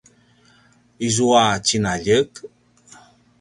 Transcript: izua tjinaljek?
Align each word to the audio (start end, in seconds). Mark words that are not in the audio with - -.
izua 1.07 1.43
tjinaljek? 1.65 2.31